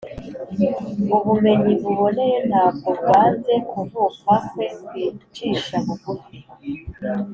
[1.15, 6.37] ubumenyi buboneye ntabwo bwanze kuvuka kwe kwicisha bugufi,